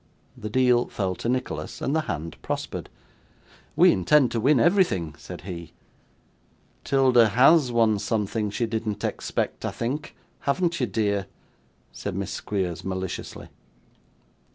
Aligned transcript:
The 0.35 0.49
deal 0.49 0.87
fell 0.87 1.13
to 1.17 1.29
Nicholas, 1.29 1.79
and 1.79 1.95
the 1.95 2.01
hand 2.09 2.35
prospered. 2.41 2.89
'We 3.75 3.91
intend 3.91 4.31
to 4.31 4.39
win 4.39 4.59
everything,' 4.59 5.13
said 5.15 5.41
he. 5.41 5.73
''Tilda 6.83 7.29
HAS 7.33 7.71
won 7.71 7.99
something 7.99 8.49
she 8.49 8.65
didn't 8.65 9.03
expect, 9.03 9.63
I 9.63 9.69
think, 9.69 10.15
haven't 10.39 10.79
you, 10.79 10.87
dear?' 10.87 11.27
said 11.91 12.15
Miss 12.15 12.31
Squeers, 12.31 12.83
maliciously. 12.83 13.49